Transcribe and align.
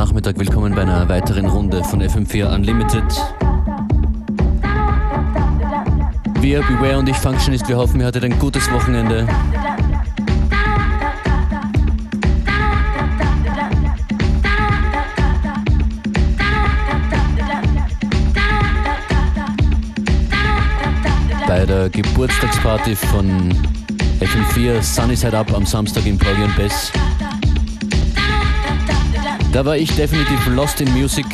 Nachmittag, 0.00 0.38
willkommen 0.38 0.74
bei 0.74 0.80
einer 0.80 1.06
weiteren 1.10 1.44
Runde 1.44 1.84
von 1.84 2.00
FM4 2.00 2.54
Unlimited. 2.54 3.04
Wir, 6.40 6.62
Beware 6.62 6.98
und 7.00 7.08
ich, 7.10 7.16
Functionist, 7.18 7.68
wir 7.68 7.76
hoffen, 7.76 8.00
ihr 8.00 8.06
hattet 8.06 8.24
ein 8.24 8.38
gutes 8.38 8.72
Wochenende. 8.72 9.28
Bei 21.46 21.66
der 21.66 21.90
Geburtstagsparty 21.90 22.96
von 22.96 23.54
FM4 24.20 24.80
Sunny 24.80 25.14
Side 25.14 25.36
Up 25.36 25.52
am 25.52 25.66
Samstag 25.66 26.06
im 26.06 26.14
und 26.14 26.56
Bass 26.56 26.90
da 29.52 29.64
war 29.64 29.76
ich 29.76 29.94
definitiv 29.94 30.46
lost 30.46 30.80
in 30.80 30.92
music. 30.92 31.26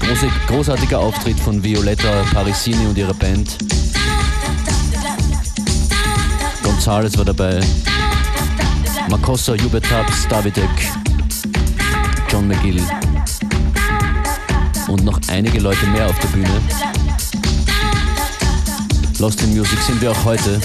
Große, 0.00 0.28
großartiger 0.48 0.98
Auftritt 0.98 1.38
von 1.38 1.62
Violetta 1.62 2.24
Parisini 2.32 2.86
und 2.86 2.96
ihrer 2.96 3.14
Band. 3.14 3.56
Gonzales 6.62 7.16
war 7.16 7.24
dabei. 7.24 7.60
Makossa, 9.08 9.54
Jubetabs, 9.54 10.26
Davidek, 10.28 10.70
John 12.30 12.48
McGill 12.48 12.82
und 14.88 15.04
noch 15.04 15.20
einige 15.28 15.60
Leute 15.60 15.86
mehr 15.86 16.06
auf 16.06 16.18
der 16.20 16.28
Bühne. 16.28 16.62
Lost 19.18 19.42
in 19.42 19.56
Music 19.56 19.78
sind 19.80 20.00
wir 20.00 20.10
auch 20.10 20.24
heute. 20.24 20.60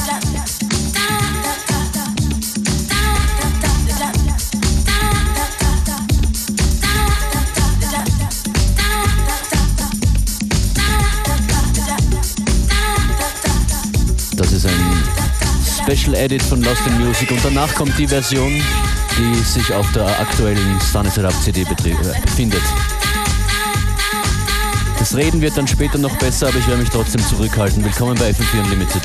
Special 15.84 16.16
Edit 16.16 16.42
von 16.42 16.62
Lost 16.62 16.82
in 16.88 17.06
Music 17.06 17.30
und 17.30 17.44
danach 17.44 17.74
kommt 17.76 17.98
die 17.98 18.08
Version, 18.08 18.54
die 19.18 19.36
sich 19.44 19.74
auf 19.74 19.92
der 19.92 20.08
aktuellen 20.20 20.80
Sunny 20.80 21.10
Up 21.26 21.34
CD 21.44 21.62
äh, 21.62 21.66
befindet. 22.22 22.62
Das 24.98 25.14
Reden 25.16 25.42
wird 25.42 25.58
dann 25.58 25.68
später 25.68 25.98
noch 25.98 26.16
besser, 26.20 26.48
aber 26.48 26.58
ich 26.58 26.68
werde 26.68 26.82
mich 26.82 26.90
trotzdem 26.90 27.22
zurückhalten. 27.22 27.84
Willkommen 27.84 28.16
bei 28.18 28.30
FM4 28.30 28.64
Unlimited. 28.64 29.02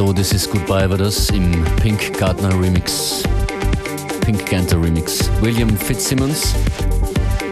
Goodbye 0.00 0.88
war 0.88 0.96
das 0.96 1.28
im 1.30 1.64
Pink 1.82 2.16
Gardner 2.18 2.48
Remix. 2.58 3.22
Pink 4.24 4.48
Ganther 4.48 4.82
Remix. 4.82 5.28
William 5.40 5.76
Fitzsimmons. 5.76 6.54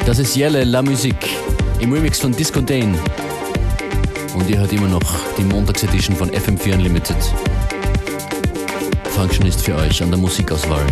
Das 0.07 0.19
ist 0.19 0.35
Yelle 0.35 0.65
La 0.65 0.81
Musique 0.81 1.29
im 1.81 1.93
Remix 1.93 2.21
von 2.21 2.33
Disco 2.33 2.61
Dane. 2.61 2.99
Und 4.35 4.49
ihr 4.49 4.59
hört 4.59 4.73
immer 4.73 4.89
noch 4.89 5.15
die 5.37 5.45
Montagsedition 5.45 6.17
von 6.17 6.31
FM4 6.31 6.75
Unlimited. 6.75 7.17
Function 9.11 9.47
ist 9.47 9.61
für 9.61 9.75
euch 9.75 10.03
an 10.03 10.11
der 10.11 10.19
Musikauswahl. 10.19 10.87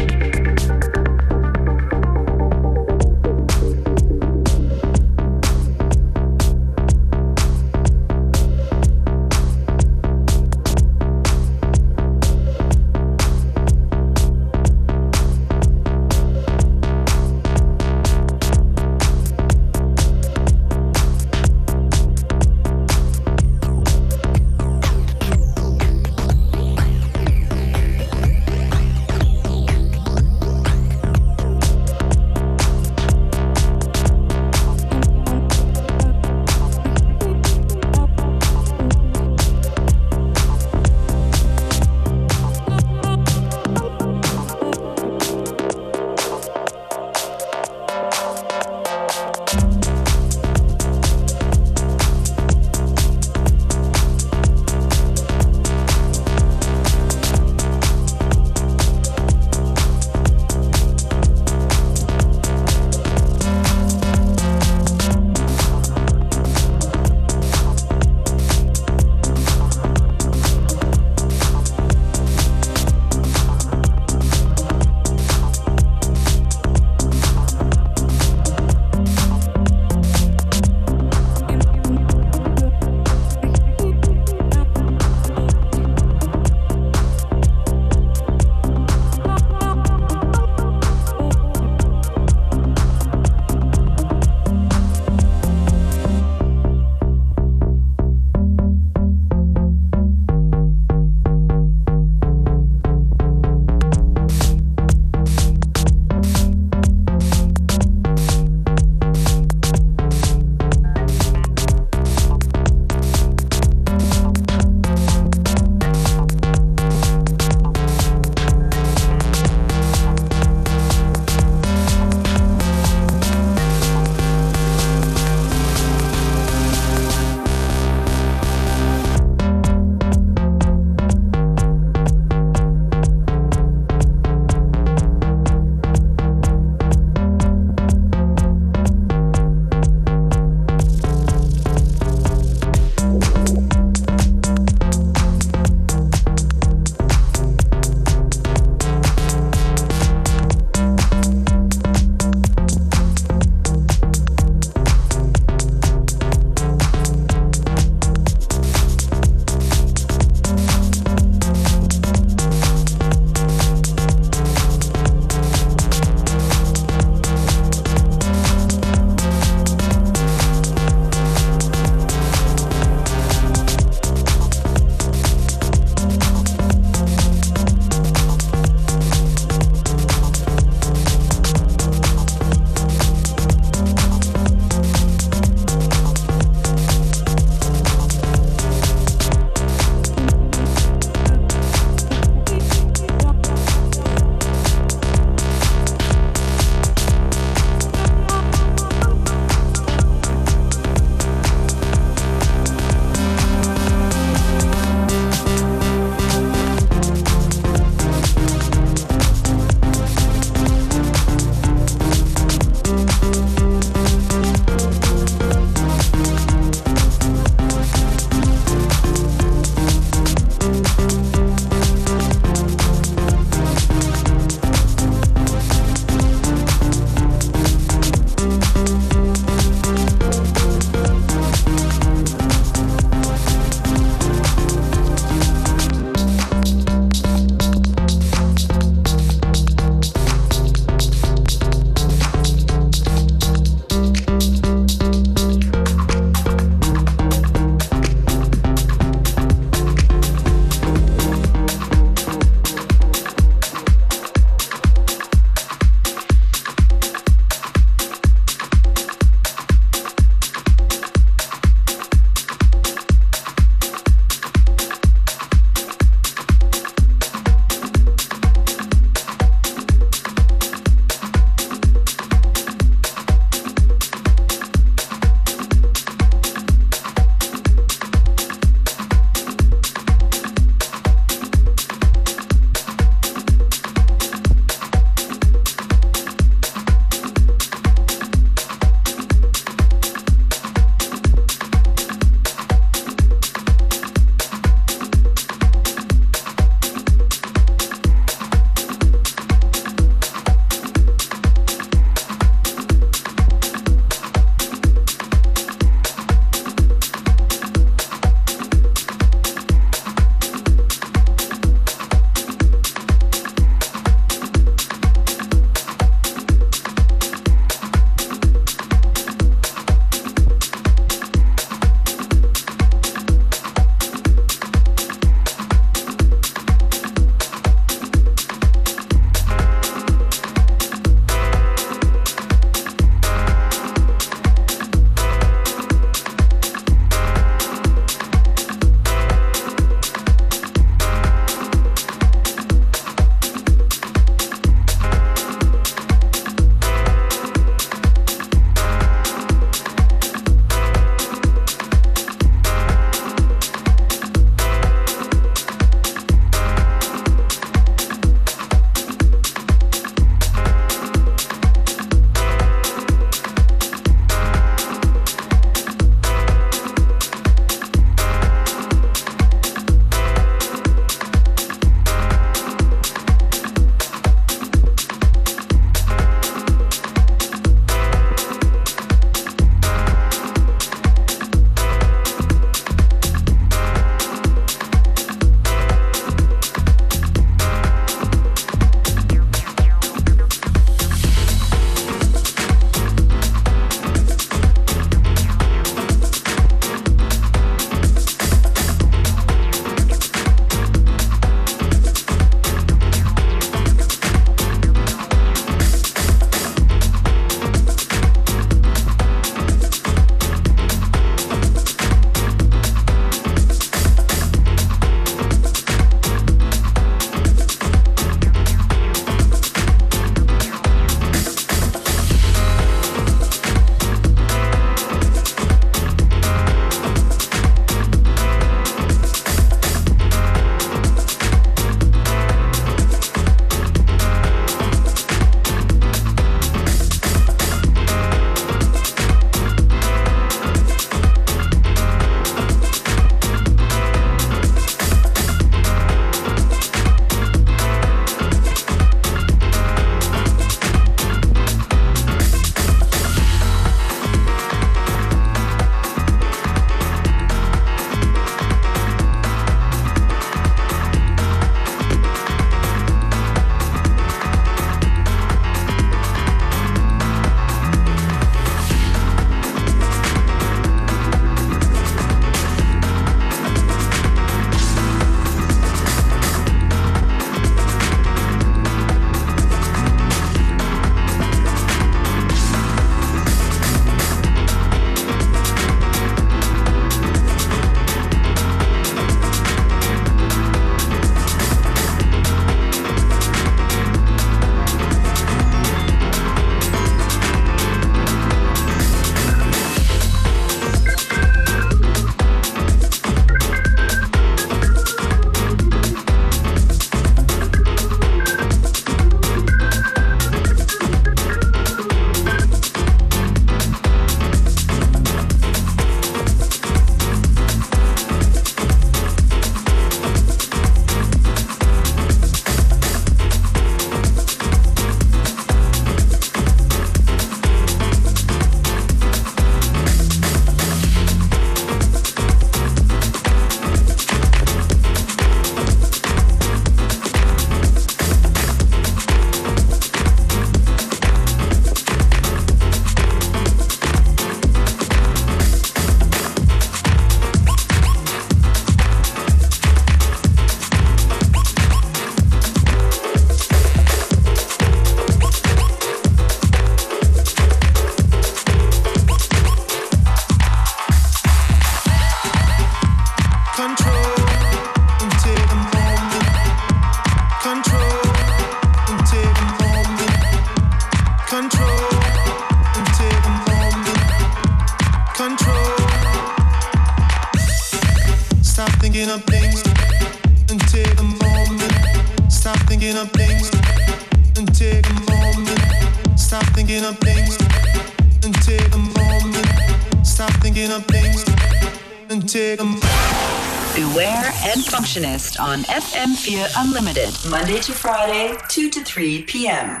Functionist 595.76 596.16
on 596.16 596.26
FM4 596.26 596.84
Unlimited, 596.84 597.50
Monday 597.50 597.80
to 597.80 597.92
Friday, 597.92 598.56
2 598.68 598.90
to 598.90 599.04
3 599.04 599.42
p.m. 599.42 600.00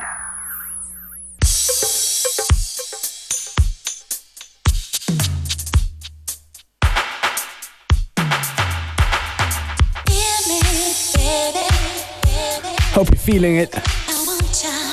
Hope 12.92 13.10
you're 13.10 13.18
feeling 13.18 13.56
it. 13.56 13.72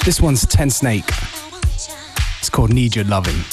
This 0.04 0.19
one's 0.19 0.46
Ten 0.46 0.69
Snake. 0.69 1.06
It's 2.39 2.50
called 2.50 2.74
Need 2.74 2.96
Your 2.96 3.06
Loving. 3.06 3.53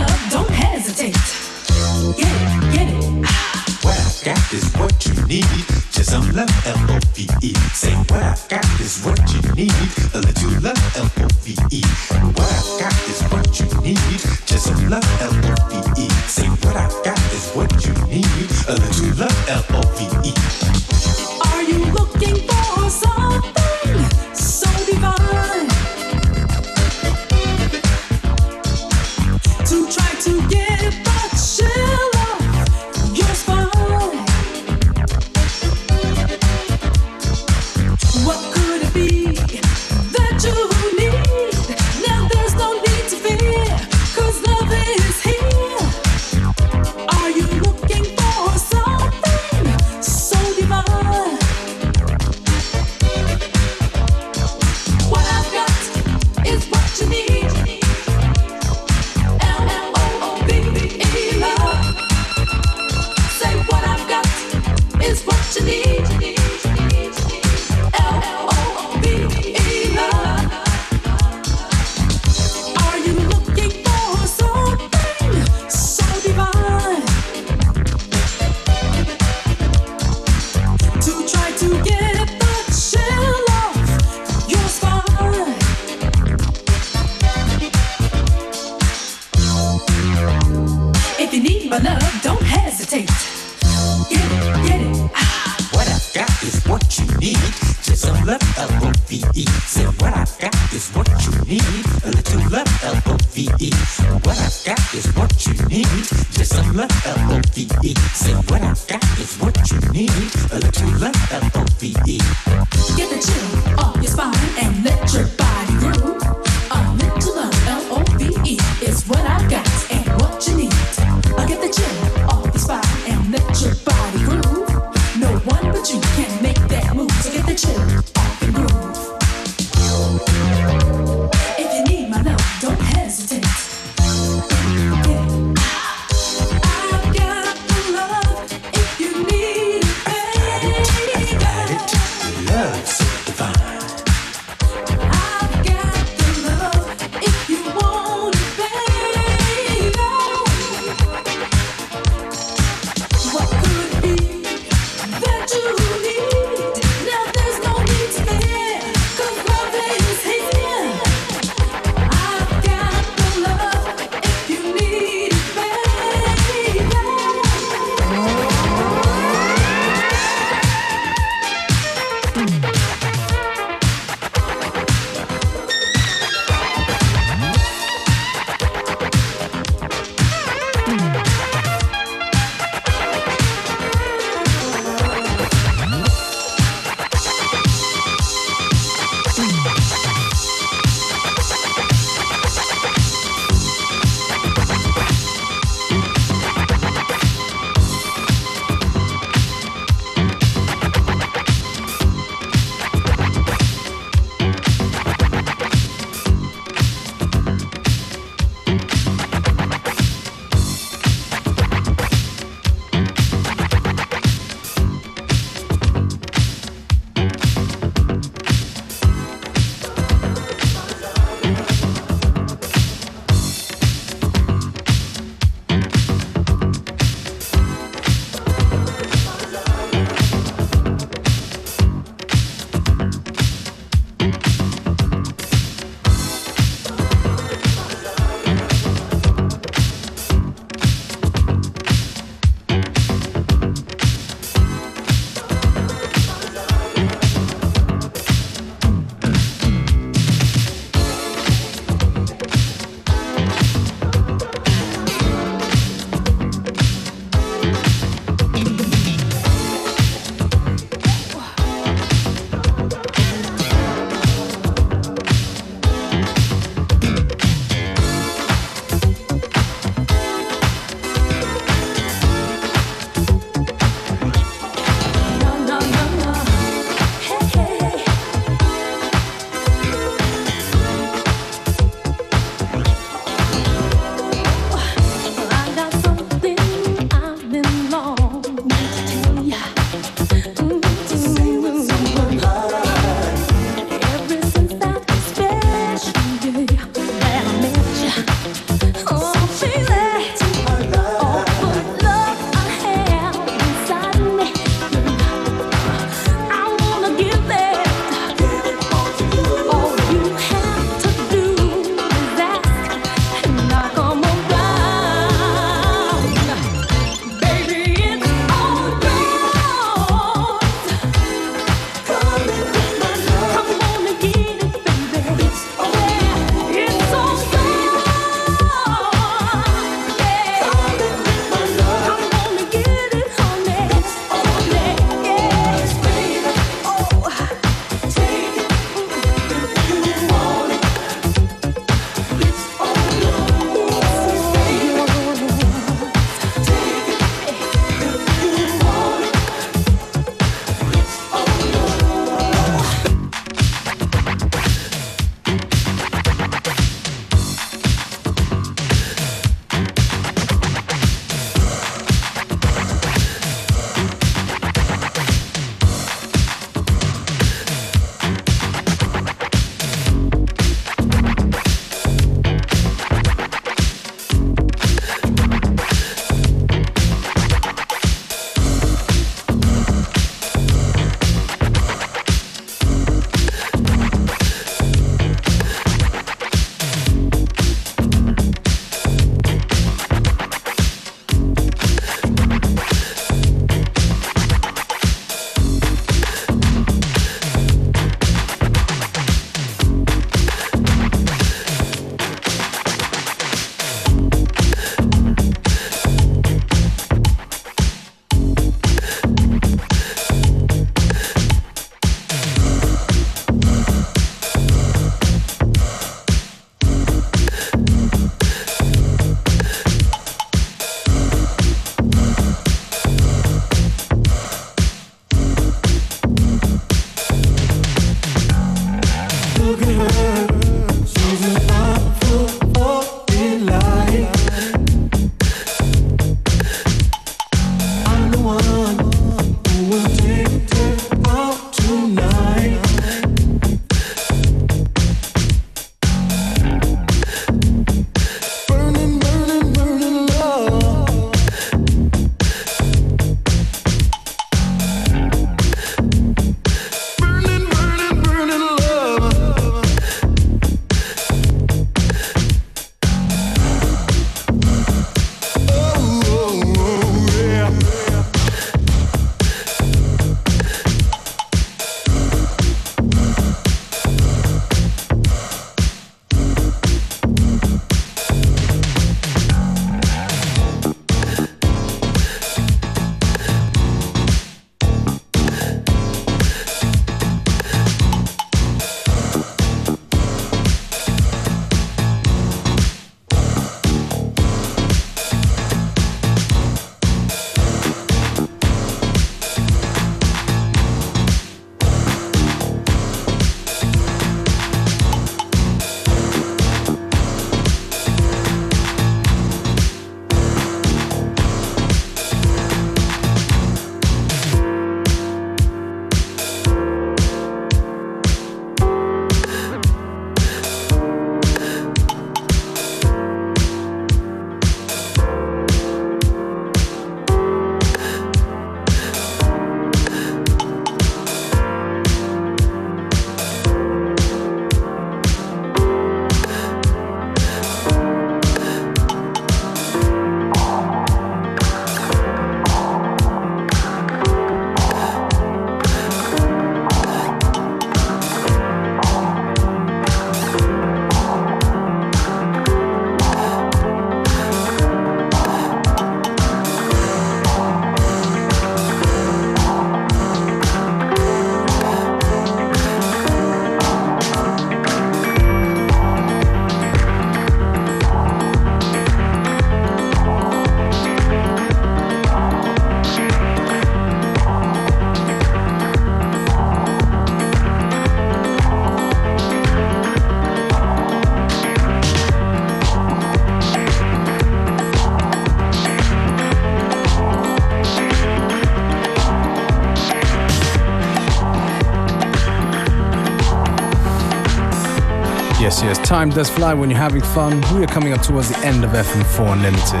Time 596.24 596.34
does 596.34 596.48
fly 596.48 596.72
when 596.72 596.88
you're 596.88 596.98
having 596.98 597.20
fun. 597.20 597.60
We 597.74 597.84
are 597.84 597.86
coming 597.86 598.14
up 598.14 598.22
towards 598.22 598.48
the 598.48 598.58
end 598.64 598.82
of 598.82 598.92
FM4 598.92 599.52
Unlimited. 599.52 600.00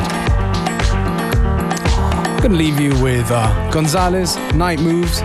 I'm 2.30 2.40
gonna 2.42 2.56
leave 2.56 2.80
you 2.80 2.98
with 3.02 3.30
uh, 3.30 3.70
Gonzalez, 3.70 4.36
Night 4.54 4.80
Moves, 4.80 5.20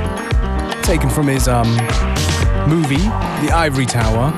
taken 0.86 1.10
from 1.10 1.28
his 1.28 1.47
um, 1.47 1.70
movie, 2.68 2.97
The 3.45 3.52
Ivory 3.54 3.86
Tower. 3.86 4.34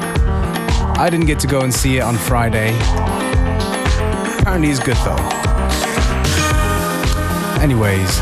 I 1.00 1.10
didn't 1.10 1.26
get 1.26 1.40
to 1.40 1.48
go 1.48 1.62
and 1.62 1.74
see 1.74 1.98
it 1.98 2.02
on 2.02 2.16
Friday. 2.16 2.78
Apparently, 4.40 4.70
it's 4.70 4.80
good 4.80 4.98
though. 4.98 5.18
Anyways, 7.60 8.20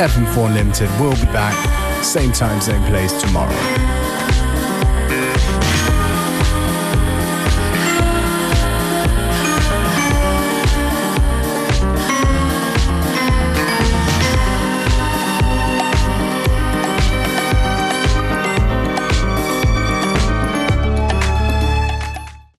FM4 0.00 0.46
Unlimited 0.46 0.88
will 0.98 1.16
be 1.16 1.30
back, 1.32 2.02
same 2.02 2.32
time, 2.32 2.62
same 2.62 2.82
place 2.84 3.12
tomorrow. 3.20 4.01